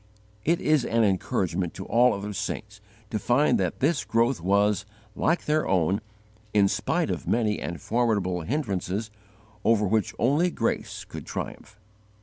[0.43, 4.83] It is an encouragement to all other saints to find that this growth was,
[5.15, 6.01] like their own,
[6.55, 9.11] in spite of many and formidable hindrances,
[9.63, 11.79] over which only grace could triumph.